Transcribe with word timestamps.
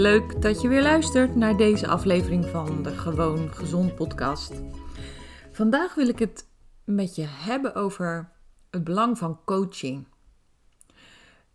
Leuk 0.00 0.42
dat 0.42 0.60
je 0.60 0.68
weer 0.68 0.82
luistert 0.82 1.36
naar 1.36 1.56
deze 1.56 1.86
aflevering 1.86 2.46
van 2.46 2.82
de 2.82 2.90
Gewoon 2.90 3.54
Gezond 3.54 3.94
podcast. 3.94 4.52
Vandaag 5.52 5.94
wil 5.94 6.08
ik 6.08 6.18
het 6.18 6.46
met 6.84 7.14
je 7.14 7.24
hebben 7.26 7.74
over 7.74 8.30
het 8.70 8.84
belang 8.84 9.18
van 9.18 9.40
coaching. 9.44 10.06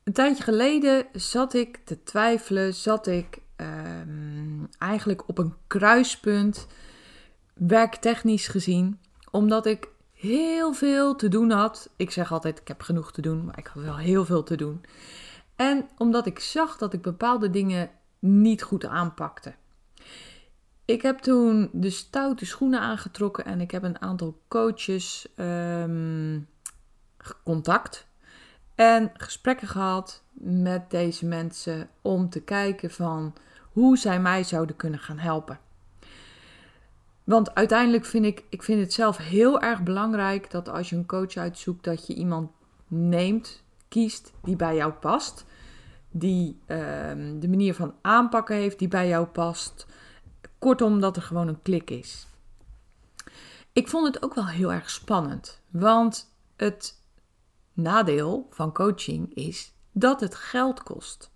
Een 0.03 0.14
tijdje 0.14 0.44
geleden 0.44 1.05
zat 1.14 1.53
ik 1.53 1.78
te 1.86 2.03
twijfelen, 2.03 2.73
zat 2.73 3.08
ik 3.08 3.39
ehm, 3.55 4.64
eigenlijk 4.77 5.30
op 5.30 5.38
een 5.38 5.53
kruispunt, 5.67 6.67
werktechnisch 7.53 8.48
gezien, 8.48 9.00
omdat 9.31 9.66
ik 9.66 9.88
heel 10.14 10.73
veel 10.73 11.16
te 11.16 11.27
doen 11.27 11.52
had. 11.52 11.89
Ik 11.95 12.11
zeg 12.11 12.31
altijd, 12.31 12.59
ik 12.59 12.67
heb 12.67 12.81
genoeg 12.81 13.11
te 13.11 13.22
doen, 13.22 13.45
maar 13.45 13.58
ik 13.58 13.67
had 13.67 13.83
wel 13.83 13.98
heel 13.98 14.25
veel 14.25 14.44
te 14.44 14.55
doen. 14.55 14.86
En 15.55 15.89
omdat 15.98 16.25
ik 16.25 16.39
zag 16.39 16.77
dat 16.77 16.94
ik 16.94 17.02
bepaalde 17.02 17.50
dingen 17.50 17.89
niet 18.26 18.64
goed 18.64 18.86
aanpakte. 18.86 19.54
Ik 20.86 21.02
heb 21.02 21.20
toen 21.20 21.70
de 21.72 21.90
stoute 21.90 22.45
schoenen 22.45 22.80
aangetrokken 22.80 23.45
en 23.45 23.62
ik 23.62 23.72
heb 23.72 23.84
een 23.84 24.02
aantal 24.02 24.42
coaches 24.48 25.28
um, 25.36 26.48
contact 27.44 28.08
en 28.76 29.12
gesprekken 29.14 29.67
gehad 29.67 30.23
met 30.34 30.90
deze 30.90 31.26
mensen 31.26 31.90
om 32.02 32.30
te 32.30 32.42
kijken 32.42 32.92
van 32.92 33.34
hoe 33.72 33.98
zij 33.98 34.20
mij 34.20 34.44
zouden 34.44 34.76
kunnen 34.76 35.00
gaan 35.00 35.17
helpen. 35.17 35.60
Want 37.23 37.56
uiteindelijk 37.56 38.06
vind 38.06 38.26
ik, 38.26 38.44
ik 38.50 38.64
vind 38.64 38.80
het 38.80 38.94
zelf 38.94 39.17
heel 39.17 39.62
erg 39.62 39.84
belangrijk 39.84 40.52
dat 40.52 40.70
als 40.70 40.89
je 40.89 40.95
een 40.95 41.06
coach 41.06 41.36
uitzoekt, 41.36 41.84
dat 41.84 42.08
je 42.08 42.14
iemand 42.14 42.52
neemt, 42.88 43.64
kiest 43.88 44.34
die 44.44 44.56
bij 44.56 44.76
jou 44.76 44.92
past. 44.92 45.45
Die 46.17 46.59
ehm, 46.66 47.39
de 47.39 47.47
manier 47.47 47.73
van 47.73 47.94
aanpakken 48.02 48.55
heeft 48.55 48.80
die 48.80 48.88
bij 48.88 49.08
jou 49.08 49.25
past. 49.25 49.85
Kortom, 50.59 50.99
dat 50.99 51.16
er 51.16 51.21
gewoon 51.21 51.47
een 51.47 51.61
klik 51.61 51.89
is. 51.89 52.27
Ik 53.73 53.87
vond 53.87 54.05
het 54.14 54.23
ook 54.23 54.33
wel 54.33 54.48
heel 54.48 54.73
erg 54.73 54.89
spannend. 54.89 55.61
Want 55.70 56.33
het 56.55 57.02
nadeel 57.73 58.48
van 58.49 58.73
coaching 58.73 59.33
is 59.33 59.73
dat 59.92 60.20
het 60.20 60.36
geld 60.36 60.83
kost. 60.83 61.31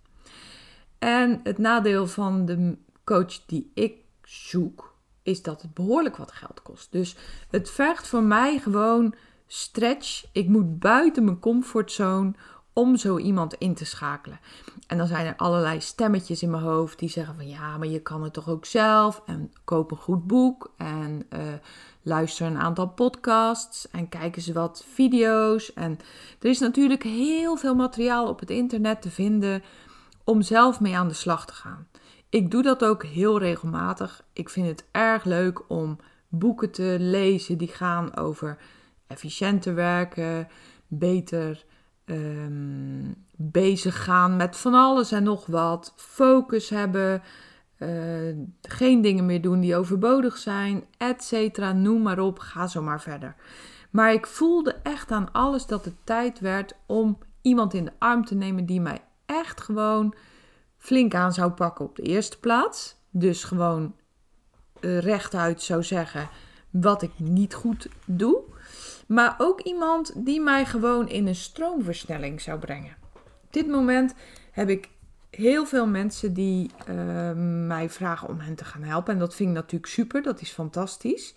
En 0.98 1.40
het 1.42 1.58
nadeel 1.58 2.06
van 2.06 2.44
de 2.46 2.76
coach 3.04 3.44
die 3.46 3.70
ik 3.74 3.94
zoek, 4.22 4.94
is 5.22 5.42
dat 5.42 5.62
het 5.62 5.74
behoorlijk 5.74 6.16
wat 6.16 6.32
geld 6.32 6.62
kost. 6.62 6.92
Dus 6.92 7.16
het 7.50 7.70
vergt 7.70 8.06
voor 8.06 8.22
mij 8.22 8.58
gewoon 8.58 9.14
stretch. 9.46 10.24
Ik 10.32 10.48
moet 10.48 10.78
buiten 10.78 11.24
mijn 11.24 11.38
comfortzone 11.38 12.32
om 12.72 12.96
zo 12.96 13.18
iemand 13.18 13.54
in 13.54 13.74
te 13.74 13.84
schakelen. 13.84 14.40
En 14.86 14.98
dan 14.98 15.06
zijn 15.06 15.26
er 15.26 15.36
allerlei 15.36 15.80
stemmetjes 15.80 16.42
in 16.42 16.50
mijn 16.50 16.62
hoofd 16.62 16.98
die 16.98 17.08
zeggen 17.08 17.34
van 17.34 17.48
ja, 17.48 17.78
maar 17.78 17.88
je 17.88 18.00
kan 18.00 18.22
het 18.22 18.32
toch 18.32 18.48
ook 18.48 18.64
zelf. 18.64 19.22
En 19.26 19.52
koop 19.64 19.90
een 19.90 19.96
goed 19.96 20.26
boek 20.26 20.72
en 20.76 21.26
uh, 21.30 21.40
luister 22.02 22.46
een 22.46 22.58
aantal 22.58 22.88
podcasts 22.88 23.90
en 23.90 24.08
kijk 24.08 24.36
eens 24.36 24.52
wat 24.52 24.84
video's. 24.92 25.72
En 25.72 25.98
er 26.40 26.50
is 26.50 26.58
natuurlijk 26.58 27.02
heel 27.02 27.56
veel 27.56 27.74
materiaal 27.74 28.28
op 28.28 28.40
het 28.40 28.50
internet 28.50 29.02
te 29.02 29.10
vinden 29.10 29.62
om 30.24 30.42
zelf 30.42 30.80
mee 30.80 30.96
aan 30.96 31.08
de 31.08 31.14
slag 31.14 31.46
te 31.46 31.52
gaan. 31.52 31.88
Ik 32.28 32.50
doe 32.50 32.62
dat 32.62 32.84
ook 32.84 33.04
heel 33.04 33.38
regelmatig. 33.38 34.24
Ik 34.32 34.48
vind 34.48 34.66
het 34.66 34.84
erg 34.90 35.24
leuk 35.24 35.70
om 35.70 35.98
boeken 36.28 36.70
te 36.70 36.96
lezen 36.98 37.58
die 37.58 37.68
gaan 37.68 38.16
over 38.16 38.58
efficiënter 39.06 39.74
werken, 39.74 40.48
beter 40.86 41.64
um, 42.10 43.14
bezig 43.36 44.04
gaan 44.04 44.36
met 44.36 44.56
van 44.56 44.74
alles 44.74 45.12
en 45.12 45.22
nog 45.22 45.46
wat, 45.46 45.92
focus 45.96 46.68
hebben, 46.68 47.22
uh, 47.78 48.36
geen 48.62 49.00
dingen 49.00 49.26
meer 49.26 49.42
doen 49.42 49.60
die 49.60 49.76
overbodig 49.76 50.36
zijn, 50.36 50.84
etc. 50.96 51.58
Noem 51.74 52.02
maar 52.02 52.18
op, 52.18 52.38
ga 52.38 52.66
zo 52.66 52.82
maar 52.82 53.00
verder. 53.00 53.34
Maar 53.90 54.12
ik 54.12 54.26
voelde 54.26 54.76
echt 54.82 55.10
aan 55.10 55.32
alles 55.32 55.66
dat 55.66 55.84
het 55.84 55.94
tijd 56.04 56.40
werd 56.40 56.76
om 56.86 57.18
iemand 57.42 57.74
in 57.74 57.84
de 57.84 57.92
arm 57.98 58.24
te 58.24 58.34
nemen 58.34 58.66
die 58.66 58.80
mij 58.80 59.02
echt 59.26 59.60
gewoon 59.60 60.14
flink 60.78 61.14
aan 61.14 61.32
zou 61.32 61.50
pakken 61.50 61.84
op 61.84 61.96
de 61.96 62.02
eerste 62.02 62.38
plaats. 62.38 62.96
Dus 63.10 63.44
gewoon 63.44 63.94
uh, 64.80 64.98
rechtuit 64.98 65.62
zou 65.62 65.82
zeggen 65.82 66.28
wat 66.70 67.02
ik 67.02 67.10
niet 67.16 67.54
goed 67.54 67.88
doe. 68.04 68.42
Maar 69.10 69.34
ook 69.38 69.60
iemand 69.60 70.12
die 70.24 70.40
mij 70.40 70.66
gewoon 70.66 71.08
in 71.08 71.26
een 71.26 71.34
stroomversnelling 71.34 72.40
zou 72.40 72.58
brengen. 72.58 72.96
Op 73.14 73.52
dit 73.52 73.68
moment 73.68 74.14
heb 74.50 74.68
ik 74.68 74.88
heel 75.30 75.66
veel 75.66 75.86
mensen 75.86 76.34
die 76.34 76.70
uh, 76.88 77.30
mij 77.66 77.90
vragen 77.90 78.28
om 78.28 78.38
hen 78.38 78.54
te 78.54 78.64
gaan 78.64 78.82
helpen. 78.82 79.12
En 79.12 79.18
dat 79.18 79.34
vind 79.34 79.48
ik 79.48 79.54
natuurlijk 79.54 79.92
super, 79.92 80.22
dat 80.22 80.40
is 80.40 80.50
fantastisch. 80.50 81.34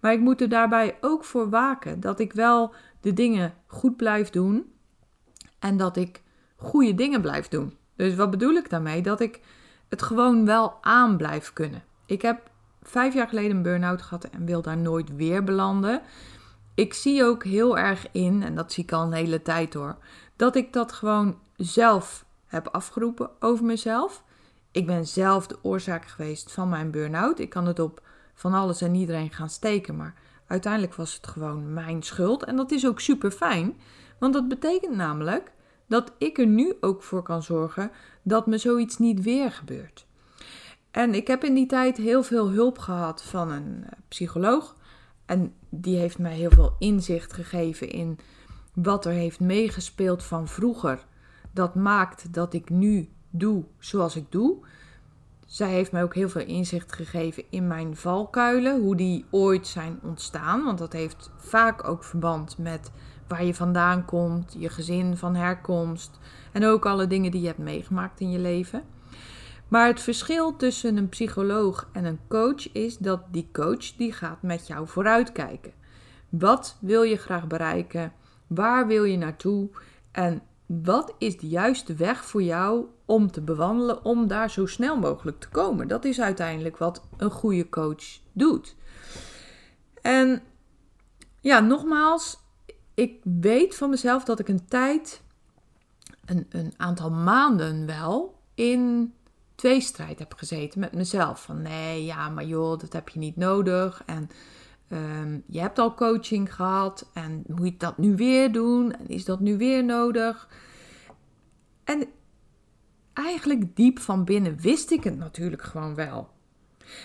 Maar 0.00 0.12
ik 0.12 0.20
moet 0.20 0.40
er 0.40 0.48
daarbij 0.48 0.96
ook 1.00 1.24
voor 1.24 1.50
waken 1.50 2.00
dat 2.00 2.20
ik 2.20 2.32
wel 2.32 2.74
de 3.00 3.12
dingen 3.12 3.54
goed 3.66 3.96
blijf 3.96 4.30
doen. 4.30 4.72
En 5.58 5.76
dat 5.76 5.96
ik 5.96 6.22
goede 6.56 6.94
dingen 6.94 7.20
blijf 7.20 7.48
doen. 7.48 7.76
Dus 7.96 8.14
wat 8.14 8.30
bedoel 8.30 8.54
ik 8.54 8.70
daarmee? 8.70 9.02
Dat 9.02 9.20
ik 9.20 9.40
het 9.88 10.02
gewoon 10.02 10.44
wel 10.44 10.78
aan 10.80 11.16
blijf 11.16 11.52
kunnen. 11.52 11.82
Ik 12.06 12.22
heb 12.22 12.50
vijf 12.82 13.14
jaar 13.14 13.28
geleden 13.28 13.56
een 13.56 13.62
burn-out 13.62 14.02
gehad 14.02 14.24
en 14.24 14.44
wil 14.44 14.62
daar 14.62 14.78
nooit 14.78 15.16
weer 15.16 15.44
belanden. 15.44 16.02
Ik 16.74 16.94
zie 16.94 17.24
ook 17.24 17.44
heel 17.44 17.78
erg 17.78 18.06
in, 18.12 18.42
en 18.42 18.54
dat 18.54 18.72
zie 18.72 18.82
ik 18.82 18.92
al 18.92 19.02
een 19.02 19.12
hele 19.12 19.42
tijd 19.42 19.74
hoor, 19.74 19.96
dat 20.36 20.56
ik 20.56 20.72
dat 20.72 20.92
gewoon 20.92 21.38
zelf 21.56 22.24
heb 22.46 22.68
afgeroepen 22.68 23.30
over 23.40 23.64
mezelf. 23.64 24.24
Ik 24.70 24.86
ben 24.86 25.06
zelf 25.06 25.46
de 25.46 25.58
oorzaak 25.62 26.06
geweest 26.06 26.52
van 26.52 26.68
mijn 26.68 26.90
burn-out. 26.90 27.38
Ik 27.38 27.50
kan 27.50 27.66
het 27.66 27.78
op 27.78 28.02
van 28.34 28.54
alles 28.54 28.80
en 28.80 28.94
iedereen 28.94 29.30
gaan 29.30 29.50
steken, 29.50 29.96
maar 29.96 30.14
uiteindelijk 30.46 30.94
was 30.94 31.14
het 31.14 31.26
gewoon 31.26 31.72
mijn 31.72 32.02
schuld. 32.02 32.44
En 32.44 32.56
dat 32.56 32.70
is 32.70 32.86
ook 32.86 33.00
super 33.00 33.30
fijn, 33.30 33.80
want 34.18 34.32
dat 34.32 34.48
betekent 34.48 34.96
namelijk 34.96 35.52
dat 35.86 36.12
ik 36.18 36.38
er 36.38 36.46
nu 36.46 36.76
ook 36.80 37.02
voor 37.02 37.22
kan 37.22 37.42
zorgen 37.42 37.90
dat 38.22 38.46
me 38.46 38.58
zoiets 38.58 38.98
niet 38.98 39.22
weer 39.22 39.52
gebeurt. 39.52 40.06
En 40.90 41.14
ik 41.14 41.26
heb 41.26 41.44
in 41.44 41.54
die 41.54 41.66
tijd 41.66 41.96
heel 41.96 42.22
veel 42.22 42.50
hulp 42.50 42.78
gehad 42.78 43.22
van 43.22 43.50
een 43.50 43.84
eh, 43.84 43.98
psycholoog. 44.08 44.76
En 45.26 45.54
die 45.74 45.96
heeft 45.96 46.18
mij 46.18 46.34
heel 46.34 46.50
veel 46.50 46.76
inzicht 46.78 47.32
gegeven 47.32 47.90
in 47.90 48.18
wat 48.74 49.04
er 49.04 49.12
heeft 49.12 49.40
meegespeeld 49.40 50.22
van 50.22 50.48
vroeger. 50.48 51.04
Dat 51.52 51.74
maakt 51.74 52.34
dat 52.34 52.52
ik 52.54 52.70
nu 52.70 53.08
doe 53.30 53.64
zoals 53.78 54.16
ik 54.16 54.24
doe. 54.28 54.56
Zij 55.46 55.70
heeft 55.70 55.92
mij 55.92 56.02
ook 56.02 56.14
heel 56.14 56.28
veel 56.28 56.46
inzicht 56.46 56.92
gegeven 56.92 57.44
in 57.50 57.66
mijn 57.66 57.96
valkuilen, 57.96 58.80
hoe 58.80 58.96
die 58.96 59.24
ooit 59.30 59.66
zijn 59.66 59.98
ontstaan. 60.02 60.64
Want 60.64 60.78
dat 60.78 60.92
heeft 60.92 61.30
vaak 61.36 61.88
ook 61.88 62.04
verband 62.04 62.58
met 62.58 62.90
waar 63.28 63.44
je 63.44 63.54
vandaan 63.54 64.04
komt, 64.04 64.56
je 64.58 64.68
gezin 64.68 65.16
van 65.16 65.34
herkomst 65.34 66.18
en 66.52 66.64
ook 66.64 66.86
alle 66.86 67.06
dingen 67.06 67.30
die 67.30 67.40
je 67.40 67.46
hebt 67.46 67.58
meegemaakt 67.58 68.20
in 68.20 68.30
je 68.30 68.38
leven. 68.38 68.82
Maar 69.72 69.86
het 69.86 70.00
verschil 70.00 70.56
tussen 70.56 70.96
een 70.96 71.08
psycholoog 71.08 71.88
en 71.92 72.04
een 72.04 72.20
coach 72.28 72.72
is 72.72 72.98
dat 72.98 73.20
die 73.30 73.48
coach 73.52 73.92
die 73.96 74.12
gaat 74.12 74.42
met 74.42 74.66
jou 74.66 74.88
vooruitkijken. 74.88 75.72
Wat 76.28 76.76
wil 76.80 77.02
je 77.02 77.16
graag 77.16 77.46
bereiken? 77.46 78.12
Waar 78.46 78.86
wil 78.86 79.04
je 79.04 79.16
naartoe? 79.16 79.68
En 80.10 80.42
wat 80.66 81.14
is 81.18 81.38
de 81.38 81.48
juiste 81.48 81.94
weg 81.94 82.24
voor 82.24 82.42
jou 82.42 82.86
om 83.04 83.30
te 83.30 83.40
bewandelen, 83.40 84.04
om 84.04 84.26
daar 84.26 84.50
zo 84.50 84.66
snel 84.66 84.98
mogelijk 84.98 85.40
te 85.40 85.48
komen? 85.48 85.88
Dat 85.88 86.04
is 86.04 86.20
uiteindelijk 86.20 86.76
wat 86.76 87.02
een 87.16 87.30
goede 87.30 87.68
coach 87.68 88.20
doet. 88.32 88.76
En 90.02 90.42
ja, 91.40 91.60
nogmaals, 91.60 92.38
ik 92.94 93.20
weet 93.40 93.74
van 93.74 93.90
mezelf 93.90 94.24
dat 94.24 94.38
ik 94.38 94.48
een 94.48 94.66
tijd, 94.66 95.22
een, 96.24 96.46
een 96.48 96.72
aantal 96.76 97.10
maanden 97.10 97.86
wel, 97.86 98.40
in 98.54 99.14
tweestrijd 99.54 100.18
heb 100.18 100.34
gezeten 100.34 100.80
met 100.80 100.92
mezelf. 100.92 101.42
Van 101.42 101.62
nee, 101.62 102.04
ja, 102.04 102.28
maar 102.28 102.44
joh, 102.44 102.78
dat 102.78 102.92
heb 102.92 103.08
je 103.08 103.18
niet 103.18 103.36
nodig. 103.36 104.02
En 104.06 104.30
ehm, 104.88 105.38
je 105.46 105.60
hebt 105.60 105.78
al 105.78 105.94
coaching 105.94 106.54
gehad. 106.54 107.10
En 107.12 107.44
moet 107.46 107.66
je 107.66 107.76
dat 107.76 107.98
nu 107.98 108.16
weer 108.16 108.52
doen? 108.52 108.92
En 108.92 109.08
is 109.08 109.24
dat 109.24 109.40
nu 109.40 109.56
weer 109.56 109.84
nodig? 109.84 110.48
En 111.84 112.08
eigenlijk 113.12 113.76
diep 113.76 113.98
van 113.98 114.24
binnen 114.24 114.56
wist 114.56 114.90
ik 114.90 115.04
het 115.04 115.16
natuurlijk 115.16 115.62
gewoon 115.62 115.94
wel. 115.94 116.30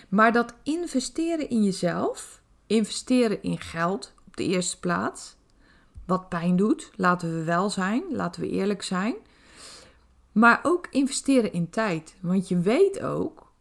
Maar 0.09 0.31
dat 0.31 0.53
investeren 0.63 1.50
in 1.50 1.63
jezelf, 1.63 2.41
investeren 2.67 3.43
in 3.43 3.59
geld 3.59 4.13
op 4.27 4.38
de 4.38 4.43
eerste 4.43 4.79
plaats, 4.79 5.35
wat 6.05 6.29
pijn 6.29 6.55
doet, 6.55 6.91
laten 6.95 7.38
we 7.38 7.43
wel 7.43 7.69
zijn, 7.69 8.03
laten 8.09 8.41
we 8.41 8.50
eerlijk 8.50 8.83
zijn. 8.83 9.15
Maar 10.38 10.60
ook 10.63 10.88
investeren 10.89 11.54
in 11.54 11.69
tijd. 11.69 12.16
Want 12.22 12.48
je 12.48 12.60
weet 12.60 13.01
ook 13.01 13.51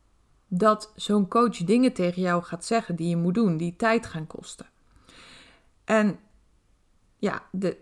dat 0.49 0.93
zo'n 0.97 1.29
coach 1.29 1.57
dingen 1.57 1.93
tegen 1.93 2.23
jou 2.23 2.43
gaat 2.43 2.65
zeggen 2.65 2.97
die 2.97 3.09
je 3.09 3.17
moet 3.17 3.35
doen, 3.35 3.57
die 3.57 3.77
tijd 3.77 4.07
gaan 4.07 4.27
kosten. 4.27 4.67
En 5.85 6.19
ja, 7.19 7.43
de, 7.53 7.77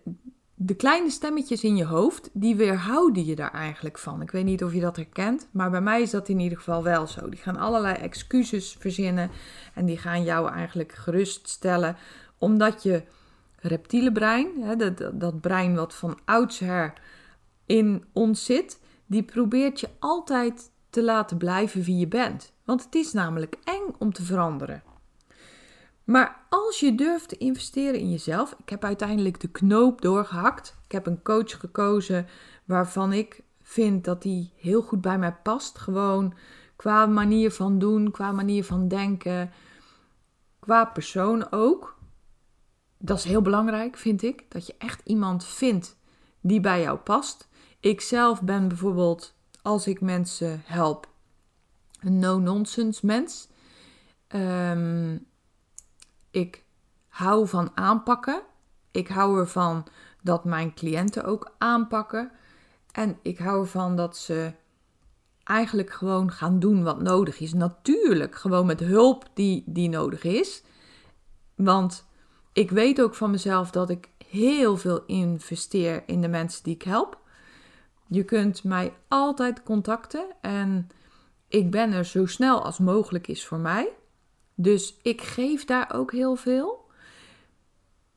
de 0.54 0.74
kleine 0.74 1.10
stemmetjes 1.10 1.64
in 1.64 1.76
je 1.76 1.84
hoofd, 1.84 2.30
die 2.32 2.56
weerhouden 2.56 3.24
je 3.24 3.34
daar 3.34 3.52
eigenlijk 3.52 3.98
van. 3.98 4.22
Ik 4.22 4.30
weet 4.30 4.44
niet 4.44 4.64
of 4.64 4.72
je 4.74 4.80
dat 4.80 4.96
herkent, 4.96 5.48
maar 5.50 5.70
bij 5.70 5.80
mij 5.80 6.02
is 6.02 6.10
dat 6.10 6.28
in 6.28 6.40
ieder 6.40 6.58
geval 6.58 6.82
wel 6.82 7.06
zo. 7.06 7.28
Die 7.28 7.40
gaan 7.40 7.56
allerlei 7.56 7.94
excuses 7.94 8.76
verzinnen 8.78 9.30
en 9.74 9.84
die 9.84 9.98
gaan 9.98 10.24
jou 10.24 10.50
eigenlijk 10.50 10.92
geruststellen, 10.92 11.96
omdat 12.38 12.82
je 12.82 13.02
reptiele 13.56 14.12
brein, 14.12 14.48
hè, 14.60 14.76
dat, 14.76 15.20
dat 15.20 15.40
brein 15.40 15.74
wat 15.74 15.94
van 15.94 16.18
oudsher 16.24 16.92
in 17.66 18.04
ons 18.12 18.44
zit, 18.44 18.82
die 19.06 19.22
probeert 19.22 19.80
je 19.80 19.88
altijd 19.98 20.70
te 20.90 21.02
laten 21.02 21.36
blijven 21.36 21.82
wie 21.82 21.98
je 21.98 22.08
bent. 22.08 22.52
Want 22.64 22.84
het 22.84 22.94
is 22.94 23.12
namelijk 23.12 23.56
eng 23.64 23.94
om 23.98 24.12
te 24.12 24.22
veranderen. 24.22 24.82
Maar 26.04 26.40
als 26.48 26.80
je 26.80 26.94
durft 26.94 27.28
te 27.28 27.36
investeren 27.36 28.00
in 28.00 28.10
jezelf, 28.10 28.56
ik 28.58 28.68
heb 28.68 28.84
uiteindelijk 28.84 29.40
de 29.40 29.48
knoop 29.48 30.00
doorgehakt. 30.00 30.76
Ik 30.84 30.92
heb 30.92 31.06
een 31.06 31.22
coach 31.22 31.60
gekozen 31.60 32.26
waarvan 32.64 33.12
ik 33.12 33.42
vind 33.62 34.04
dat 34.04 34.22
die 34.22 34.52
heel 34.56 34.82
goed 34.82 35.00
bij 35.00 35.18
mij 35.18 35.32
past. 35.32 35.78
Gewoon 35.78 36.34
qua 36.76 37.06
manier 37.06 37.50
van 37.50 37.78
doen, 37.78 38.10
qua 38.10 38.32
manier 38.32 38.64
van 38.64 38.88
denken, 38.88 39.52
qua 40.58 40.84
persoon 40.84 41.52
ook. 41.52 41.98
Dat 42.98 43.18
is 43.18 43.24
heel 43.24 43.42
belangrijk, 43.42 43.96
vind 43.96 44.22
ik. 44.22 44.44
Dat 44.48 44.66
je 44.66 44.74
echt 44.78 45.00
iemand 45.04 45.44
vindt 45.44 45.96
die 46.40 46.60
bij 46.60 46.80
jou 46.80 46.98
past. 46.98 47.48
Ik 47.84 48.00
zelf 48.00 48.42
ben 48.42 48.68
bijvoorbeeld, 48.68 49.34
als 49.62 49.86
ik 49.86 50.00
mensen 50.00 50.62
help, 50.64 51.08
een 52.00 52.18
no-nonsense 52.18 53.06
mens. 53.06 53.48
Ehm, 54.26 55.18
ik 56.30 56.64
hou 57.08 57.48
van 57.48 57.70
aanpakken. 57.74 58.42
Ik 58.90 59.08
hou 59.08 59.38
ervan 59.38 59.86
dat 60.22 60.44
mijn 60.44 60.74
cliënten 60.74 61.24
ook 61.24 61.54
aanpakken. 61.58 62.30
En 62.92 63.18
ik 63.22 63.38
hou 63.38 63.60
ervan 63.60 63.96
dat 63.96 64.16
ze 64.16 64.52
eigenlijk 65.42 65.90
gewoon 65.90 66.30
gaan 66.32 66.58
doen 66.58 66.82
wat 66.82 67.02
nodig 67.02 67.40
is. 67.40 67.52
Natuurlijk, 67.52 68.34
gewoon 68.34 68.66
met 68.66 68.80
hulp 68.80 69.30
die, 69.34 69.62
die 69.66 69.88
nodig 69.88 70.22
is. 70.22 70.62
Want 71.54 72.06
ik 72.52 72.70
weet 72.70 73.00
ook 73.00 73.14
van 73.14 73.30
mezelf 73.30 73.70
dat 73.70 73.90
ik 73.90 74.08
heel 74.28 74.76
veel 74.76 75.04
investeer 75.06 76.02
in 76.06 76.20
de 76.20 76.28
mensen 76.28 76.62
die 76.62 76.74
ik 76.74 76.82
help. 76.82 77.22
Je 78.06 78.24
kunt 78.24 78.64
mij 78.64 78.92
altijd 79.08 79.62
contacten 79.62 80.26
en 80.40 80.88
ik 81.48 81.70
ben 81.70 81.92
er 81.92 82.04
zo 82.04 82.26
snel 82.26 82.64
als 82.64 82.78
mogelijk 82.78 83.28
is 83.28 83.46
voor 83.46 83.58
mij. 83.58 83.88
Dus 84.54 84.96
ik 85.02 85.22
geef 85.22 85.64
daar 85.64 85.92
ook 85.94 86.12
heel 86.12 86.36
veel. 86.36 86.82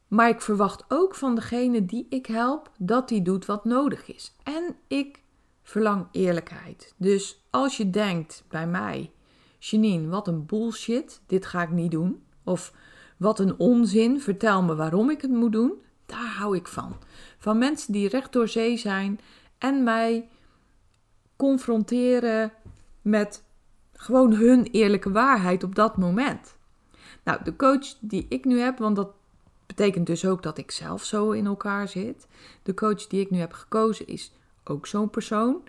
Maar 0.08 0.30
ik 0.30 0.42
verwacht 0.42 0.86
ook 0.88 1.16
van 1.16 1.36
degene 1.36 1.86
die 1.86 2.06
ik 2.10 2.26
help 2.26 2.72
dat 2.78 3.10
die 3.10 3.22
doet 3.22 3.46
wat 3.46 3.66
nodig 3.66 4.14
is. 4.14 4.36
En 4.44 4.76
ik 4.88 5.20
verlang 5.64 6.08
eerlijkheid. 6.12 6.94
Dus 6.98 7.46
als 7.50 7.78
je 7.78 7.90
denkt 7.90 8.44
bij 8.50 8.68
mij, 8.68 9.12
Janine, 9.60 10.08
wat 10.08 10.28
een 10.28 10.46
bullshit, 10.46 11.22
dit 11.26 11.46
ga 11.46 11.62
ik 11.62 11.72
niet 11.72 11.92
doen. 11.92 12.24
Of 12.44 12.74
wat 13.18 13.40
een 13.40 13.60
onzin, 13.60 14.22
vertel 14.22 14.64
me 14.64 14.76
waarom 14.76 15.10
ik 15.10 15.22
het 15.22 15.32
moet 15.32 15.52
doen. 15.52 15.74
Daar 16.06 16.36
hou 16.38 16.56
ik 16.56 16.68
van. 16.68 16.96
Van 17.38 17.58
mensen 17.58 17.94
die 17.94 18.10
recht 18.10 18.34
door 18.34 18.48
zee 18.48 18.78
zijn 18.78 19.20
en 19.58 19.84
mij 19.84 20.30
confronteren 21.36 22.54
met 23.02 23.44
gewoon 23.94 24.34
hun 24.34 24.64
eerlijke 24.64 25.12
waarheid 25.12 25.64
op 25.64 25.76
dat 25.76 25.98
moment. 25.98 26.58
Nou, 27.24 27.44
de 27.44 27.56
coach 27.56 27.96
die 28.00 28.26
ik 28.30 28.46
nu 28.46 28.60
heb, 28.60 28.78
want 28.78 28.96
dat 28.96 29.12
betekent 29.66 30.08
dus 30.08 30.26
ook 30.26 30.44
dat 30.44 30.58
ik 30.58 30.72
zelf 30.72 31.04
zo 31.04 31.32
in 31.32 31.46
elkaar 31.46 31.88
zit. 31.88 32.28
De 32.64 32.74
coach 32.74 33.08
die 33.08 33.22
ik 33.22 33.30
nu 33.30 33.38
heb 33.38 33.54
gekozen 33.54 34.08
is 34.08 34.32
ook 34.64 34.88
zo'n 34.88 35.10
persoon. 35.10 35.64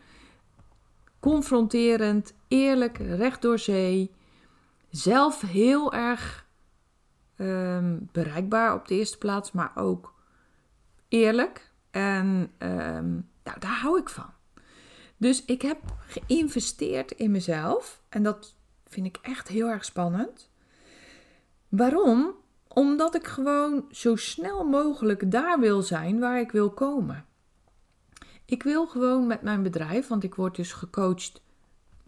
Confronterend, 1.20 2.34
eerlijk, 2.48 2.98
recht 2.98 3.42
door 3.42 3.58
zee. 3.58 4.10
Zelf 4.90 5.40
heel 5.40 5.92
erg 5.92 6.46
ehm, 7.36 7.98
bereikbaar 8.12 8.74
op 8.74 8.88
de 8.88 8.94
eerste 8.94 9.18
plaats, 9.18 9.52
maar 9.52 9.72
ook 9.74 10.14
eerlijk. 11.08 11.70
En 11.90 12.50
ehm, 12.58 13.20
nou, 13.48 13.60
daar 13.60 13.80
hou 13.80 13.98
ik 13.98 14.08
van. 14.08 14.30
Dus 15.16 15.44
ik 15.44 15.62
heb 15.62 15.78
geïnvesteerd 16.06 17.10
in 17.10 17.30
mezelf 17.30 18.02
en 18.08 18.22
dat 18.22 18.54
vind 18.86 19.06
ik 19.06 19.18
echt 19.22 19.48
heel 19.48 19.68
erg 19.68 19.84
spannend. 19.84 20.50
Waarom? 21.68 22.34
Omdat 22.68 23.14
ik 23.14 23.26
gewoon 23.26 23.84
zo 23.90 24.16
snel 24.16 24.64
mogelijk 24.64 25.30
daar 25.30 25.60
wil 25.60 25.82
zijn 25.82 26.18
waar 26.18 26.40
ik 26.40 26.50
wil 26.50 26.70
komen. 26.70 27.26
Ik 28.44 28.62
wil 28.62 28.86
gewoon 28.86 29.26
met 29.26 29.42
mijn 29.42 29.62
bedrijf, 29.62 30.08
want 30.08 30.24
ik 30.24 30.34
word 30.34 30.56
dus 30.56 30.72
gecoacht 30.72 31.42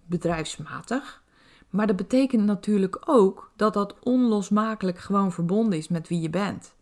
bedrijfsmatig. 0.04 1.22
Maar 1.70 1.86
dat 1.86 1.96
betekent 1.96 2.44
natuurlijk 2.44 3.02
ook 3.04 3.52
dat 3.56 3.74
dat 3.74 3.98
onlosmakelijk 4.00 4.98
gewoon 4.98 5.32
verbonden 5.32 5.78
is 5.78 5.88
met 5.88 6.08
wie 6.08 6.20
je 6.20 6.30
bent. 6.30 6.74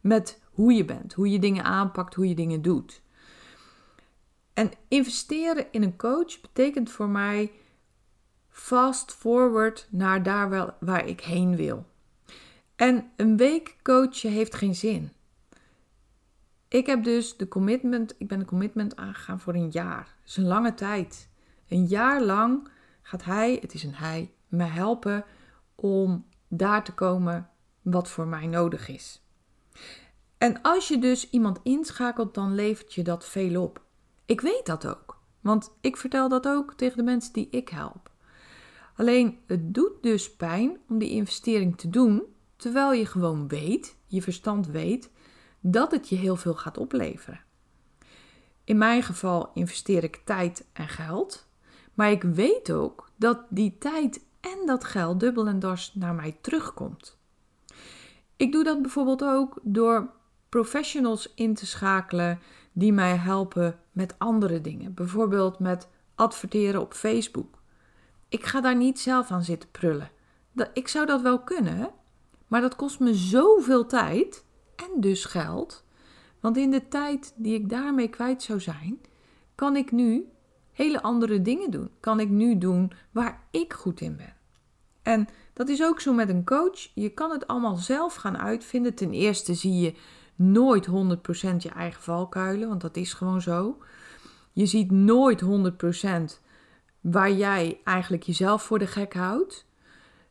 Met 0.00 0.40
hoe 0.50 0.72
je 0.72 0.84
bent, 0.84 1.12
hoe 1.12 1.30
je 1.30 1.38
dingen 1.38 1.64
aanpakt, 1.64 2.14
hoe 2.14 2.28
je 2.28 2.34
dingen 2.34 2.62
doet. 2.62 3.02
En 4.54 4.70
investeren 4.88 5.66
in 5.70 5.82
een 5.82 5.96
coach 5.96 6.40
betekent 6.40 6.90
voor 6.90 7.08
mij 7.08 7.52
fast 8.48 9.12
forward 9.12 9.86
naar 9.90 10.22
daar 10.22 10.50
wel, 10.50 10.74
waar 10.80 11.06
ik 11.06 11.20
heen 11.20 11.56
wil. 11.56 11.86
En 12.76 13.10
een 13.16 13.36
week 13.36 13.76
coachen 13.82 14.30
heeft 14.30 14.54
geen 14.54 14.74
zin. 14.74 15.12
Ik 16.68 16.86
heb 16.86 17.04
dus 17.04 17.36
de 17.36 17.48
commitment, 17.48 18.14
ik 18.18 18.28
ben 18.28 18.40
een 18.40 18.46
commitment 18.46 18.96
aangegaan 18.96 19.40
voor 19.40 19.54
een 19.54 19.70
jaar. 19.70 20.04
Dat 20.04 20.28
is 20.28 20.36
een 20.36 20.46
lange 20.46 20.74
tijd. 20.74 21.28
Een 21.68 21.86
jaar 21.86 22.22
lang 22.22 22.68
gaat 23.02 23.24
hij, 23.24 23.58
het 23.60 23.74
is 23.74 23.82
een 23.82 23.94
hij, 23.94 24.32
me 24.48 24.64
helpen 24.64 25.24
om 25.74 26.26
daar 26.48 26.84
te 26.84 26.94
komen 26.94 27.50
wat 27.82 28.08
voor 28.08 28.26
mij 28.26 28.46
nodig 28.46 28.88
is. 28.88 29.22
En 30.38 30.62
als 30.62 30.88
je 30.88 30.98
dus 30.98 31.30
iemand 31.30 31.60
inschakelt, 31.62 32.34
dan 32.34 32.54
levert 32.54 32.94
je 32.94 33.02
dat 33.02 33.24
veel 33.24 33.62
op. 33.62 33.83
Ik 34.26 34.40
weet 34.40 34.66
dat 34.66 34.86
ook, 34.86 35.18
want 35.40 35.76
ik 35.80 35.96
vertel 35.96 36.28
dat 36.28 36.46
ook 36.46 36.74
tegen 36.74 36.96
de 36.96 37.02
mensen 37.02 37.32
die 37.32 37.48
ik 37.50 37.68
help. 37.68 38.10
Alleen 38.96 39.38
het 39.46 39.74
doet 39.74 40.02
dus 40.02 40.36
pijn 40.36 40.78
om 40.88 40.98
die 40.98 41.10
investering 41.10 41.78
te 41.78 41.90
doen, 41.90 42.22
terwijl 42.56 42.92
je 42.92 43.06
gewoon 43.06 43.48
weet, 43.48 43.96
je 44.06 44.22
verstand 44.22 44.66
weet, 44.66 45.10
dat 45.60 45.90
het 45.90 46.08
je 46.08 46.16
heel 46.16 46.36
veel 46.36 46.54
gaat 46.54 46.78
opleveren. 46.78 47.40
In 48.64 48.78
mijn 48.78 49.02
geval 49.02 49.50
investeer 49.54 50.04
ik 50.04 50.22
tijd 50.24 50.66
en 50.72 50.88
geld, 50.88 51.48
maar 51.94 52.10
ik 52.10 52.22
weet 52.22 52.72
ook 52.72 53.10
dat 53.16 53.40
die 53.48 53.78
tijd 53.78 54.24
en 54.40 54.66
dat 54.66 54.84
geld 54.84 55.20
dubbel 55.20 55.46
en 55.46 55.58
dwars 55.58 55.94
naar 55.94 56.14
mij 56.14 56.38
terugkomt. 56.40 57.18
Ik 58.36 58.52
doe 58.52 58.64
dat 58.64 58.82
bijvoorbeeld 58.82 59.24
ook 59.24 59.58
door 59.62 60.10
professionals 60.48 61.32
in 61.34 61.54
te 61.54 61.66
schakelen 61.66 62.38
die 62.74 62.92
mij 62.92 63.16
helpen 63.16 63.78
met 63.92 64.14
andere 64.18 64.60
dingen. 64.60 64.94
Bijvoorbeeld 64.94 65.58
met 65.58 65.88
adverteren 66.14 66.80
op 66.80 66.94
Facebook. 66.94 67.62
Ik 68.28 68.44
ga 68.44 68.60
daar 68.60 68.76
niet 68.76 69.00
zelf 69.00 69.30
aan 69.30 69.44
zitten 69.44 69.70
prullen. 69.70 70.10
Ik 70.72 70.88
zou 70.88 71.06
dat 71.06 71.22
wel 71.22 71.40
kunnen, 71.40 71.90
maar 72.46 72.60
dat 72.60 72.76
kost 72.76 73.00
me 73.00 73.14
zoveel 73.14 73.86
tijd 73.86 74.44
en 74.76 75.00
dus 75.00 75.24
geld. 75.24 75.84
Want 76.40 76.56
in 76.56 76.70
de 76.70 76.88
tijd 76.88 77.32
die 77.36 77.54
ik 77.54 77.68
daarmee 77.68 78.08
kwijt 78.08 78.42
zou 78.42 78.60
zijn, 78.60 79.00
kan 79.54 79.76
ik 79.76 79.92
nu 79.92 80.28
hele 80.72 81.02
andere 81.02 81.42
dingen 81.42 81.70
doen. 81.70 81.90
Kan 82.00 82.20
ik 82.20 82.28
nu 82.28 82.58
doen 82.58 82.92
waar 83.10 83.46
ik 83.50 83.72
goed 83.72 84.00
in 84.00 84.16
ben. 84.16 84.36
En 85.02 85.28
dat 85.52 85.68
is 85.68 85.82
ook 85.82 86.00
zo 86.00 86.12
met 86.12 86.28
een 86.28 86.44
coach. 86.44 86.88
Je 86.94 87.08
kan 87.08 87.30
het 87.30 87.46
allemaal 87.46 87.76
zelf 87.76 88.14
gaan 88.14 88.38
uitvinden. 88.38 88.94
Ten 88.94 89.12
eerste 89.12 89.54
zie 89.54 89.80
je 89.80 89.94
nooit 90.36 90.86
100% 90.86 90.90
je 91.58 91.68
eigen 91.68 92.02
valkuilen, 92.02 92.68
want 92.68 92.80
dat 92.80 92.96
is 92.96 93.12
gewoon 93.12 93.42
zo. 93.42 93.78
Je 94.52 94.66
ziet 94.66 94.90
nooit 94.90 95.42
100% 95.42 96.40
waar 97.00 97.32
jij 97.32 97.80
eigenlijk 97.84 98.22
jezelf 98.22 98.62
voor 98.62 98.78
de 98.78 98.86
gek 98.86 99.14
houdt. 99.14 99.66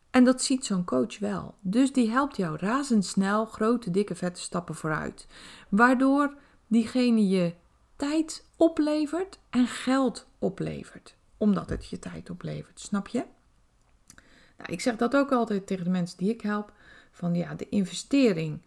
En 0.09 0.23
dat 0.23 0.41
ziet 0.41 0.65
zo'n 0.65 0.83
coach 0.83 1.19
wel. 1.19 1.55
Dus 1.61 1.93
die 1.93 2.09
helpt 2.09 2.37
jou 2.37 2.57
razendsnel 2.57 3.45
grote, 3.45 3.91
dikke, 3.91 4.15
vette 4.15 4.41
stappen 4.41 4.75
vooruit. 4.75 5.27
Waardoor 5.69 6.35
diegene 6.67 7.27
je 7.27 7.53
tijd 7.95 8.45
oplevert 8.55 9.39
en 9.49 9.67
geld 9.67 10.27
oplevert. 10.39 11.15
Omdat 11.37 11.69
het 11.69 11.89
je 11.89 11.99
tijd 11.99 12.29
oplevert, 12.29 12.79
snap 12.79 13.07
je? 13.07 13.25
Nou, 14.57 14.71
ik 14.71 14.81
zeg 14.81 14.95
dat 14.95 15.15
ook 15.15 15.31
altijd 15.31 15.67
tegen 15.67 15.83
de 15.83 15.89
mensen 15.89 16.17
die 16.17 16.29
ik 16.29 16.41
help. 16.41 16.73
Van 17.11 17.35
ja, 17.35 17.55
de 17.55 17.69
investering 17.69 18.61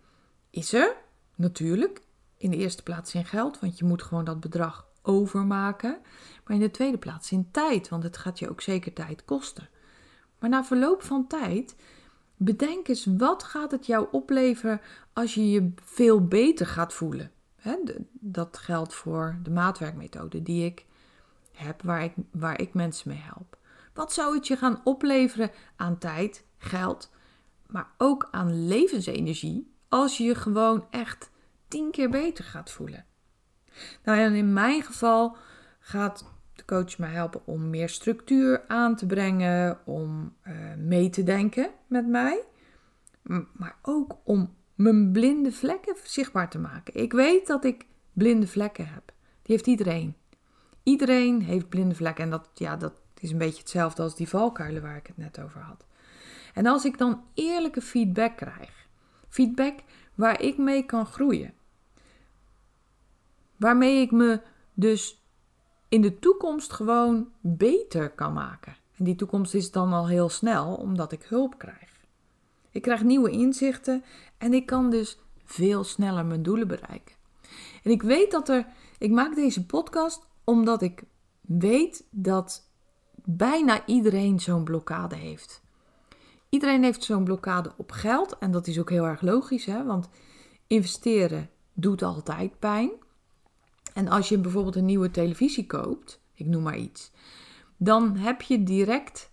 is 0.50 0.72
er, 0.72 0.96
natuurlijk. 1.36 2.02
In 2.36 2.50
de 2.50 2.56
eerste 2.56 2.82
plaats 2.82 3.14
in 3.14 3.24
geld, 3.24 3.60
want 3.60 3.78
je 3.78 3.84
moet 3.84 4.02
gewoon 4.02 4.24
dat 4.24 4.40
bedrag 4.40 4.86
overmaken. 5.02 5.98
Maar 6.44 6.56
in 6.56 6.62
de 6.62 6.70
tweede 6.70 6.98
plaats 6.98 7.32
in 7.32 7.48
tijd, 7.50 7.88
want 7.88 8.02
het 8.02 8.16
gaat 8.16 8.38
je 8.38 8.50
ook 8.50 8.60
zeker 8.60 8.92
tijd 8.92 9.24
kosten. 9.24 9.68
Maar 10.38 10.50
na 10.50 10.64
verloop 10.64 11.02
van 11.02 11.26
tijd, 11.26 11.76
bedenk 12.36 12.88
eens 12.88 13.06
wat 13.16 13.42
gaat 13.42 13.70
het 13.70 13.86
jou 13.86 14.06
opleveren 14.10 14.80
als 15.12 15.34
je 15.34 15.50
je 15.50 15.72
veel 15.84 16.26
beter 16.26 16.66
gaat 16.66 16.92
voelen. 16.92 17.30
dat 18.12 18.58
geldt 18.58 18.94
voor 18.94 19.38
de 19.42 19.50
maatwerkmethode 19.50 20.42
die 20.42 20.64
ik 20.64 20.86
heb, 21.52 21.82
waar 21.82 22.04
ik, 22.04 22.12
waar 22.30 22.60
ik 22.60 22.74
mensen 22.74 23.08
mee 23.08 23.22
help. 23.22 23.58
Wat 23.94 24.12
zou 24.12 24.34
het 24.34 24.46
je 24.46 24.56
gaan 24.56 24.80
opleveren 24.84 25.50
aan 25.76 25.98
tijd, 25.98 26.44
geld, 26.58 27.10
maar 27.66 27.90
ook 27.98 28.28
aan 28.30 28.66
levensenergie 28.66 29.74
als 29.96 30.16
je 30.16 30.24
je 30.24 30.34
gewoon 30.34 30.86
echt 30.90 31.30
tien 31.68 31.90
keer 31.90 32.10
beter 32.10 32.44
gaat 32.44 32.70
voelen? 32.70 33.04
Nou, 34.04 34.18
en 34.18 34.34
in 34.34 34.52
mijn 34.52 34.82
geval 34.82 35.36
gaat 35.78 36.24
de 36.54 36.64
coach 36.64 36.98
mij 36.98 37.10
helpen 37.10 37.46
om 37.46 37.70
meer 37.70 37.88
structuur 37.88 38.64
aan 38.68 38.96
te 38.96 39.06
brengen, 39.06 39.78
om 39.84 40.34
uh, 40.46 40.54
mee 40.78 41.10
te 41.10 41.22
denken 41.22 41.70
met 41.86 42.06
mij, 42.06 42.44
maar 43.52 43.76
ook 43.82 44.16
om 44.24 44.54
mijn 44.74 45.12
blinde 45.12 45.52
vlekken 45.52 45.96
zichtbaar 46.04 46.50
te 46.50 46.58
maken. 46.58 46.94
Ik 46.94 47.12
weet 47.12 47.46
dat 47.46 47.64
ik 47.64 47.86
blinde 48.12 48.46
vlekken 48.46 48.88
heb. 48.88 49.12
Die 49.42 49.54
heeft 49.54 49.66
iedereen. 49.66 50.16
Iedereen 50.82 51.42
heeft 51.42 51.68
blinde 51.68 51.94
vlekken 51.94 52.24
en 52.24 52.30
dat, 52.30 52.50
ja, 52.54 52.76
dat 52.76 53.00
is 53.20 53.30
een 53.30 53.38
beetje 53.38 53.60
hetzelfde 53.60 54.02
als 54.02 54.16
die 54.16 54.28
valkuilen 54.28 54.82
waar 54.82 54.96
ik 54.96 55.06
het 55.06 55.16
net 55.16 55.40
over 55.40 55.60
had. 55.60 55.86
En 56.54 56.66
als 56.66 56.84
ik 56.84 56.98
dan 56.98 57.24
eerlijke 57.34 57.80
feedback 57.80 58.36
krijg, 58.36 58.85
feedback 59.36 59.78
waar 60.14 60.40
ik 60.40 60.58
mee 60.58 60.82
kan 60.82 61.06
groeien, 61.06 61.54
waarmee 63.56 64.00
ik 64.00 64.10
me 64.10 64.40
dus 64.74 65.24
in 65.88 66.00
de 66.00 66.18
toekomst 66.18 66.72
gewoon 66.72 67.28
beter 67.40 68.10
kan 68.10 68.32
maken. 68.32 68.76
En 68.96 69.04
die 69.04 69.14
toekomst 69.14 69.54
is 69.54 69.70
dan 69.70 69.92
al 69.92 70.08
heel 70.08 70.28
snel, 70.28 70.74
omdat 70.74 71.12
ik 71.12 71.22
hulp 71.22 71.58
krijg. 71.58 72.04
Ik 72.70 72.82
krijg 72.82 73.02
nieuwe 73.02 73.30
inzichten 73.30 74.04
en 74.38 74.54
ik 74.54 74.66
kan 74.66 74.90
dus 74.90 75.18
veel 75.44 75.84
sneller 75.84 76.26
mijn 76.26 76.42
doelen 76.42 76.68
bereiken. 76.68 77.14
En 77.82 77.90
ik 77.90 78.02
weet 78.02 78.30
dat 78.30 78.48
er. 78.48 78.66
Ik 78.98 79.10
maak 79.10 79.34
deze 79.34 79.66
podcast 79.66 80.26
omdat 80.44 80.82
ik 80.82 81.02
weet 81.40 82.04
dat 82.10 82.70
bijna 83.24 83.86
iedereen 83.86 84.40
zo'n 84.40 84.64
blokkade 84.64 85.16
heeft. 85.16 85.62
Iedereen 86.56 86.82
heeft 86.82 87.04
zo'n 87.04 87.25
blokkade 87.25 87.72
op 87.76 87.92
geld 87.92 88.38
en 88.38 88.50
dat 88.50 88.66
is 88.66 88.78
ook 88.78 88.90
heel 88.90 89.04
erg 89.04 89.20
logisch, 89.20 89.64
hè? 89.64 89.84
want 89.84 90.08
investeren 90.66 91.50
doet 91.72 92.02
altijd 92.02 92.58
pijn. 92.58 92.90
En 93.94 94.08
als 94.08 94.28
je 94.28 94.38
bijvoorbeeld 94.38 94.76
een 94.76 94.84
nieuwe 94.84 95.10
televisie 95.10 95.66
koopt, 95.66 96.20
ik 96.34 96.46
noem 96.46 96.62
maar 96.62 96.76
iets, 96.76 97.10
dan 97.76 98.16
heb 98.16 98.42
je 98.42 98.62
direct 98.62 99.30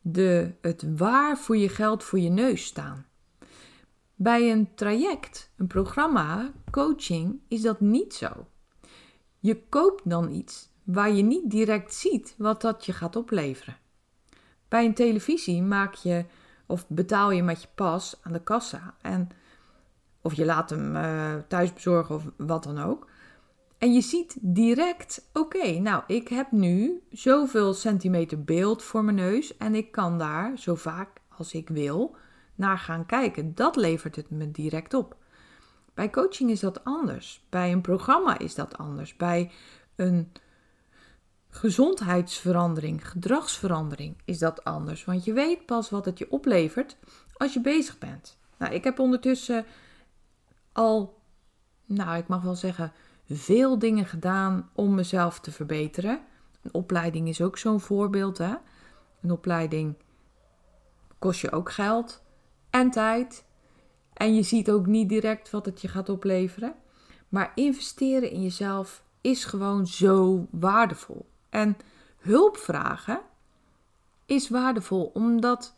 de, 0.00 0.54
het 0.60 0.96
waar 0.96 1.38
voor 1.38 1.56
je 1.56 1.68
geld 1.68 2.04
voor 2.04 2.18
je 2.18 2.30
neus 2.30 2.64
staan. 2.64 3.06
Bij 4.14 4.52
een 4.52 4.74
traject, 4.74 5.52
een 5.56 5.66
programma, 5.66 6.52
coaching, 6.70 7.40
is 7.48 7.62
dat 7.62 7.80
niet 7.80 8.14
zo. 8.14 8.46
Je 9.40 9.62
koopt 9.68 10.10
dan 10.10 10.30
iets 10.30 10.68
waar 10.82 11.12
je 11.12 11.22
niet 11.22 11.50
direct 11.50 11.94
ziet 11.94 12.34
wat 12.38 12.60
dat 12.60 12.84
je 12.84 12.92
gaat 12.92 13.16
opleveren. 13.16 13.82
Bij 14.68 14.84
een 14.84 14.94
televisie 14.94 15.62
maak 15.62 15.94
je 15.94 16.24
of 16.66 16.88
betaal 16.88 17.30
je 17.30 17.42
met 17.42 17.62
je 17.62 17.68
pas 17.74 18.20
aan 18.22 18.32
de 18.32 18.42
kassa 18.42 18.94
en 19.00 19.28
of 20.22 20.34
je 20.34 20.44
laat 20.44 20.70
hem 20.70 20.96
uh, 20.96 21.34
thuis 21.48 21.72
bezorgen 21.72 22.14
of 22.14 22.30
wat 22.36 22.64
dan 22.64 22.78
ook. 22.78 23.06
En 23.78 23.92
je 23.92 24.00
ziet 24.00 24.36
direct, 24.40 25.28
oké, 25.32 25.78
nou, 25.78 26.02
ik 26.06 26.28
heb 26.28 26.50
nu 26.50 27.02
zoveel 27.10 27.74
centimeter 27.74 28.44
beeld 28.44 28.82
voor 28.82 29.04
mijn 29.04 29.16
neus 29.16 29.56
en 29.56 29.74
ik 29.74 29.92
kan 29.92 30.18
daar 30.18 30.58
zo 30.58 30.74
vaak 30.74 31.20
als 31.28 31.52
ik 31.52 31.68
wil 31.68 32.16
naar 32.54 32.78
gaan 32.78 33.06
kijken. 33.06 33.54
Dat 33.54 33.76
levert 33.76 34.16
het 34.16 34.30
me 34.30 34.50
direct 34.50 34.94
op. 34.94 35.16
Bij 35.94 36.10
coaching 36.10 36.50
is 36.50 36.60
dat 36.60 36.84
anders. 36.84 37.46
Bij 37.50 37.72
een 37.72 37.80
programma 37.80 38.38
is 38.38 38.54
dat 38.54 38.78
anders. 38.78 39.16
Bij 39.16 39.50
een 39.96 40.32
gezondheidsverandering, 41.64 43.08
gedragsverandering 43.08 44.16
is 44.24 44.38
dat 44.38 44.64
anders. 44.64 45.04
Want 45.04 45.24
je 45.24 45.32
weet 45.32 45.66
pas 45.66 45.90
wat 45.90 46.04
het 46.04 46.18
je 46.18 46.30
oplevert 46.30 46.96
als 47.36 47.52
je 47.52 47.60
bezig 47.60 47.98
bent. 47.98 48.38
Nou, 48.58 48.74
ik 48.74 48.84
heb 48.84 48.98
ondertussen 48.98 49.64
al, 50.72 51.20
nou, 51.84 52.16
ik 52.16 52.28
mag 52.28 52.42
wel 52.42 52.54
zeggen, 52.54 52.92
veel 53.28 53.78
dingen 53.78 54.06
gedaan 54.06 54.70
om 54.72 54.94
mezelf 54.94 55.40
te 55.40 55.52
verbeteren. 55.52 56.20
Een 56.62 56.74
opleiding 56.74 57.28
is 57.28 57.40
ook 57.40 57.58
zo'n 57.58 57.80
voorbeeld. 57.80 58.38
Hè? 58.38 58.54
Een 59.22 59.30
opleiding 59.30 59.94
kost 61.18 61.40
je 61.40 61.52
ook 61.52 61.72
geld 61.72 62.22
en 62.70 62.90
tijd. 62.90 63.44
En 64.12 64.34
je 64.34 64.42
ziet 64.42 64.70
ook 64.70 64.86
niet 64.86 65.08
direct 65.08 65.50
wat 65.50 65.66
het 65.66 65.80
je 65.80 65.88
gaat 65.88 66.08
opleveren. 66.08 66.74
Maar 67.28 67.52
investeren 67.54 68.30
in 68.30 68.42
jezelf 68.42 69.02
is 69.20 69.44
gewoon 69.44 69.86
zo 69.86 70.46
waardevol. 70.50 71.32
En 71.54 71.76
hulp 72.18 72.56
vragen 72.56 73.20
is 74.26 74.48
waardevol 74.48 75.10
omdat 75.14 75.74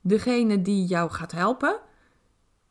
degene 0.00 0.62
die 0.62 0.84
jou 0.84 1.10
gaat 1.10 1.32
helpen 1.32 1.80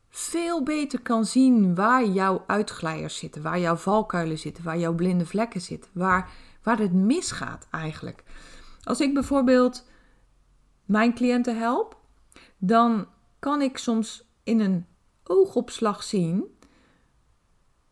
veel 0.08 0.62
beter 0.62 1.02
kan 1.02 1.24
zien 1.24 1.74
waar 1.74 2.04
jouw 2.04 2.44
uitglijers 2.46 3.16
zitten, 3.16 3.42
waar 3.42 3.58
jouw 3.58 3.76
valkuilen 3.76 4.38
zitten, 4.38 4.64
waar 4.64 4.78
jouw 4.78 4.94
blinde 4.94 5.26
vlekken 5.26 5.60
zitten, 5.60 5.90
waar, 5.94 6.30
waar 6.62 6.78
het 6.78 6.92
misgaat 6.92 7.66
eigenlijk. 7.70 8.24
Als 8.82 9.00
ik 9.00 9.14
bijvoorbeeld 9.14 9.88
mijn 10.84 11.14
cliënten 11.14 11.58
help, 11.58 12.00
dan 12.58 13.06
kan 13.38 13.62
ik 13.62 13.78
soms 13.78 14.28
in 14.42 14.60
een 14.60 14.86
oogopslag 15.24 16.02
zien 16.02 16.55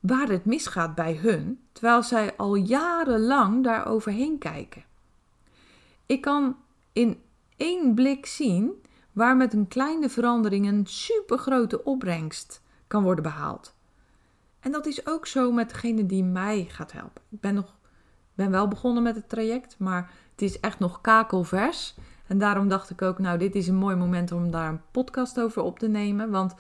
waar 0.07 0.29
het 0.29 0.45
misgaat 0.45 0.95
bij 0.95 1.15
hun, 1.15 1.61
terwijl 1.73 2.03
zij 2.03 2.37
al 2.37 2.55
jarenlang 2.55 3.65
daar 3.65 3.87
overheen 3.87 4.39
kijken. 4.39 4.85
Ik 6.07 6.21
kan 6.21 6.57
in 6.93 7.23
één 7.57 7.95
blik 7.95 8.27
zien 8.27 8.73
waar 9.13 9.37
met 9.37 9.53
een 9.53 9.69
kleine 9.69 10.09
verandering 10.09 10.69
een 10.69 10.87
supergrote 10.87 11.85
opbrengst 11.85 12.63
kan 12.87 13.03
worden 13.03 13.23
behaald. 13.23 13.75
En 14.61 14.73
dat 14.73 14.87
is 14.87 15.07
ook 15.07 15.27
zo 15.27 15.53
met 15.53 15.69
degene 15.69 16.07
die 16.07 16.25
mij 16.25 16.67
gaat 16.69 16.93
helpen. 16.93 17.23
Ik 17.29 17.41
ben, 17.41 17.55
nog, 17.55 17.77
ben 18.35 18.51
wel 18.51 18.69
begonnen 18.69 19.03
met 19.03 19.17
het 19.17 19.29
traject, 19.29 19.79
maar 19.79 20.11
het 20.31 20.43
is 20.43 20.61
echt 20.61 20.79
nog 20.79 21.01
kakelvers. 21.01 21.95
En 22.27 22.39
daarom 22.39 22.69
dacht 22.69 22.91
ik 22.91 23.03
ook, 23.03 23.19
nou, 23.19 23.39
dit 23.39 23.55
is 23.55 23.69
een 23.69 23.75
mooi 23.75 23.97
moment 23.97 24.33
om 24.33 24.51
daar 24.51 24.69
een 24.69 24.81
podcast 24.91 25.41
over 25.41 25.63
op 25.63 25.79
te 25.79 25.89
nemen. 25.89 26.31
Want 26.31 26.55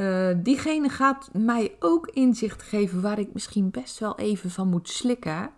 uh, 0.00 0.30
diegene 0.36 0.88
gaat 0.88 1.30
mij 1.32 1.76
ook 1.78 2.06
inzicht 2.08 2.62
geven 2.62 3.00
waar 3.00 3.18
ik 3.18 3.32
misschien 3.32 3.70
best 3.70 3.98
wel 3.98 4.18
even 4.18 4.50
van 4.50 4.68
moet 4.68 4.88
slikken. 4.88 5.50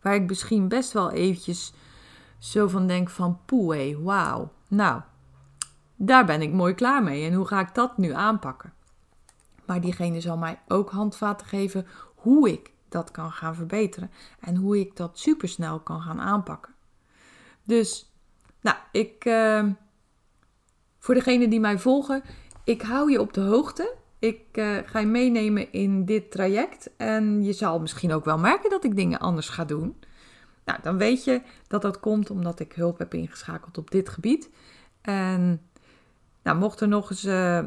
Waar 0.00 0.14
ik 0.14 0.28
misschien 0.28 0.68
best 0.68 0.92
wel 0.92 1.10
eventjes 1.10 1.72
zo 2.38 2.68
van 2.68 2.86
denk 2.86 3.10
van 3.10 3.40
poeh, 3.46 3.96
wauw. 4.02 4.52
Nou, 4.68 5.00
daar 5.96 6.24
ben 6.24 6.42
ik 6.42 6.52
mooi 6.52 6.74
klaar 6.74 7.02
mee. 7.02 7.26
En 7.26 7.34
hoe 7.34 7.46
ga 7.46 7.60
ik 7.60 7.74
dat 7.74 7.98
nu 7.98 8.12
aanpakken? 8.12 8.72
Maar 9.66 9.80
diegene 9.80 10.20
zal 10.20 10.36
mij 10.36 10.60
ook 10.68 10.90
handvaten 10.90 11.46
geven 11.46 11.86
hoe 12.14 12.50
ik 12.50 12.72
dat 12.88 13.10
kan 13.10 13.32
gaan 13.32 13.54
verbeteren. 13.54 14.10
En 14.40 14.56
hoe 14.56 14.78
ik 14.78 14.96
dat 14.96 15.18
supersnel 15.18 15.80
kan 15.80 16.00
gaan 16.00 16.20
aanpakken. 16.20 16.74
Dus, 17.64 18.12
nou, 18.60 18.76
ik. 18.92 19.24
Uh, 19.24 19.64
voor 20.98 21.14
degenen 21.14 21.50
die 21.50 21.60
mij 21.60 21.78
volgen, 21.78 22.22
ik 22.70 22.82
hou 22.82 23.10
je 23.10 23.20
op 23.20 23.32
de 23.32 23.40
hoogte 23.40 23.94
Ik 24.18 24.42
uh, 24.52 24.76
ga 24.84 24.98
je 24.98 25.06
meenemen 25.06 25.72
in 25.72 26.04
dit 26.04 26.30
traject 26.30 26.90
en 26.96 27.42
je 27.42 27.52
zal 27.52 27.80
misschien 27.80 28.12
ook 28.12 28.24
wel 28.24 28.38
merken 28.38 28.70
dat 28.70 28.84
ik 28.84 28.96
dingen 28.96 29.18
anders 29.18 29.48
ga 29.48 29.64
doen. 29.64 29.96
Nou, 30.64 30.78
dan 30.82 30.96
weet 30.96 31.24
je 31.24 31.42
dat 31.66 31.82
dat 31.82 32.00
komt 32.00 32.30
omdat 32.30 32.60
ik 32.60 32.72
hulp 32.72 32.98
heb 32.98 33.14
ingeschakeld 33.14 33.78
op 33.78 33.90
dit 33.90 34.08
gebied. 34.08 34.50
En 35.00 35.60
nou, 36.42 36.58
mocht 36.58 36.80
er 36.80 36.88
nog 36.88 37.10
eens 37.10 37.24
uh, 37.24 37.62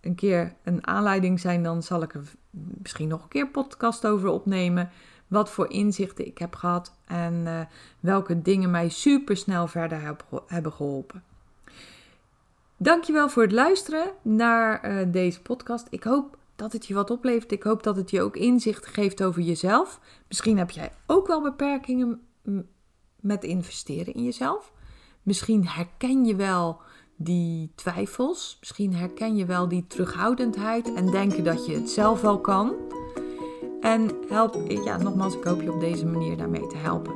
een 0.00 0.14
keer 0.14 0.54
een 0.64 0.86
aanleiding 0.86 1.40
zijn, 1.40 1.62
dan 1.62 1.82
zal 1.82 2.02
ik 2.02 2.14
er 2.14 2.24
misschien 2.50 3.08
nog 3.08 3.22
een 3.22 3.28
keer 3.28 3.48
podcast 3.48 4.06
over 4.06 4.28
opnemen. 4.28 4.90
Wat 5.26 5.50
voor 5.50 5.70
inzichten 5.70 6.26
ik 6.26 6.38
heb 6.38 6.54
gehad 6.54 6.94
en 7.04 7.34
uh, 7.46 7.60
welke 8.00 8.42
dingen 8.42 8.70
mij 8.70 8.88
super 8.88 9.36
snel 9.36 9.66
verder 9.66 10.16
hebben 10.46 10.72
geholpen. 10.72 11.22
Dankjewel 12.82 13.28
voor 13.28 13.42
het 13.42 13.52
luisteren 13.52 14.12
naar 14.22 14.90
uh, 14.90 15.12
deze 15.12 15.42
podcast. 15.42 15.86
Ik 15.90 16.02
hoop 16.02 16.38
dat 16.56 16.72
het 16.72 16.86
je 16.86 16.94
wat 16.94 17.10
oplevert. 17.10 17.52
Ik 17.52 17.62
hoop 17.62 17.82
dat 17.82 17.96
het 17.96 18.10
je 18.10 18.22
ook 18.22 18.36
inzicht 18.36 18.86
geeft 18.86 19.22
over 19.22 19.42
jezelf. 19.42 20.00
Misschien 20.28 20.58
heb 20.58 20.70
jij 20.70 20.92
ook 21.06 21.26
wel 21.26 21.42
beperkingen 21.42 22.20
met 23.20 23.44
investeren 23.44 24.14
in 24.14 24.24
jezelf. 24.24 24.72
Misschien 25.22 25.66
herken 25.66 26.24
je 26.24 26.36
wel 26.36 26.80
die 27.16 27.72
twijfels. 27.74 28.56
Misschien 28.60 28.94
herken 28.94 29.36
je 29.36 29.44
wel 29.44 29.68
die 29.68 29.86
terughoudendheid 29.86 30.94
en 30.94 31.06
denken 31.06 31.44
dat 31.44 31.66
je 31.66 31.74
het 31.74 31.90
zelf 31.90 32.20
wel 32.20 32.40
kan. 32.40 32.74
En 33.80 34.10
help, 34.28 34.70
ja, 34.84 34.96
nogmaals, 34.96 35.36
ik 35.36 35.44
hoop 35.44 35.62
je 35.62 35.72
op 35.72 35.80
deze 35.80 36.06
manier 36.06 36.36
daarmee 36.36 36.66
te 36.66 36.76
helpen. 36.76 37.14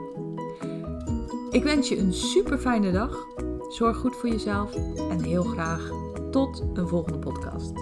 Ik 1.50 1.62
wens 1.62 1.88
je 1.88 1.98
een 1.98 2.12
super 2.12 2.58
fijne 2.58 2.92
dag. 2.92 3.26
Zorg 3.68 3.96
goed 3.96 4.16
voor 4.16 4.28
jezelf 4.28 4.74
en 5.10 5.22
heel 5.22 5.42
graag 5.42 5.90
tot 6.30 6.64
een 6.74 6.88
volgende 6.88 7.18
podcast. 7.18 7.72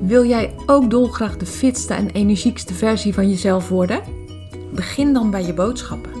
Wil 0.00 0.24
jij 0.24 0.54
ook 0.66 0.90
dolgraag 0.90 1.36
de 1.36 1.46
fitste 1.46 1.94
en 1.94 2.10
energiekste 2.10 2.74
versie 2.74 3.14
van 3.14 3.28
jezelf 3.28 3.68
worden? 3.68 4.02
Begin 4.74 5.12
dan 5.12 5.30
bij 5.30 5.46
je 5.46 5.54
boodschappen. 5.54 6.12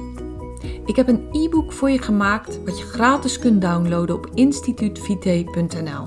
Ik 0.86 0.96
heb 0.96 1.08
een 1.08 1.28
e-book 1.32 1.72
voor 1.72 1.90
je 1.90 1.98
gemaakt 1.98 2.64
wat 2.64 2.78
je 2.78 2.84
gratis 2.84 3.38
kunt 3.38 3.62
downloaden 3.62 4.16
op 4.16 4.30
instituutvite.nl. 4.34 6.06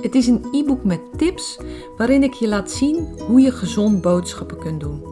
Het 0.00 0.14
is 0.14 0.26
een 0.26 0.44
e-book 0.52 0.84
met 0.84 1.00
tips 1.16 1.58
waarin 1.96 2.22
ik 2.22 2.32
je 2.32 2.48
laat 2.48 2.70
zien 2.70 3.20
hoe 3.26 3.40
je 3.40 3.52
gezond 3.52 4.00
boodschappen 4.00 4.58
kunt 4.58 4.80
doen. 4.80 5.11